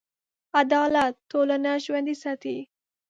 [0.61, 2.57] عدالت ټولنه ژوندي ساتي.